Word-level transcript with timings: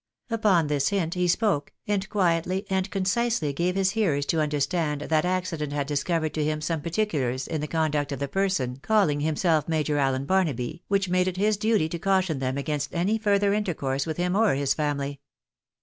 Upon 0.31 0.65
this 0.65 0.87
hint 0.87 1.13
he 1.13 1.27
spoke, 1.27 1.73
and 1.85 2.09
quietly 2.09 2.65
and 2.71 2.89
concisely 2.89 3.53
gave 3.53 3.75
his 3.75 3.91
hearers 3.91 4.25
to 4.25 4.41
understand 4.41 5.01
that 5.01 5.25
accident 5.25 5.73
had 5.73 5.85
discovered 5.85 6.33
to 6.33 6.43
him 6.43 6.59
some 6.59 6.81
particulars 6.81 7.47
in 7.47 7.61
the 7.61 7.67
conduct 7.67 8.11
of 8.11 8.17
the 8.17 8.27
person 8.27 8.77
calling 8.77 9.19
himself 9.19 9.67
Major 9.67 9.99
Allen 9.99 10.25
Barnaby, 10.25 10.81
which 10.87 11.07
made 11.07 11.27
it 11.27 11.37
his 11.37 11.55
duty 11.55 11.87
to 11.87 11.99
caution 11.99 12.39
them 12.39 12.57
against 12.57 12.95
any 12.95 13.19
further 13.19 13.53
intercourse 13.53 14.07
with 14.07 14.17
him 14.17 14.35
or 14.35 14.55
his 14.55 14.73
family. 14.73 15.19